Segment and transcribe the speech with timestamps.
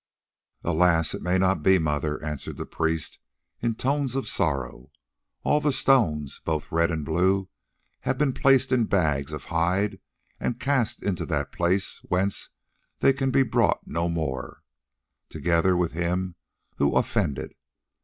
[0.63, 1.13] "Alas!
[1.13, 3.19] it may not be, Mother," answered the priest
[3.61, 4.89] in tones of sorrow.
[5.43, 7.49] "All the stones, both red and blue,
[7.99, 9.99] have been placed in bags of hide
[10.39, 12.49] and cast into that place whence
[12.97, 14.63] they can be brought no more,
[15.29, 16.33] together with him
[16.77, 17.53] who offended.